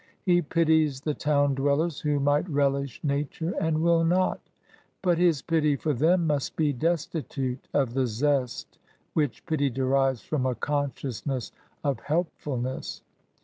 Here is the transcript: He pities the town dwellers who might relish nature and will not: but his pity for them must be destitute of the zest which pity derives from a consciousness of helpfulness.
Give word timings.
He 0.25 0.41
pities 0.41 1.01
the 1.01 1.13
town 1.13 1.53
dwellers 1.53 1.99
who 2.01 2.19
might 2.19 2.49
relish 2.49 2.99
nature 3.03 3.53
and 3.61 3.83
will 3.83 4.03
not: 4.03 4.41
but 5.03 5.19
his 5.19 5.43
pity 5.43 5.75
for 5.75 5.93
them 5.93 6.25
must 6.25 6.55
be 6.55 6.73
destitute 6.73 7.67
of 7.71 7.93
the 7.93 8.07
zest 8.07 8.79
which 9.13 9.45
pity 9.45 9.69
derives 9.69 10.23
from 10.23 10.47
a 10.47 10.55
consciousness 10.55 11.51
of 11.83 11.99
helpfulness. 11.99 13.03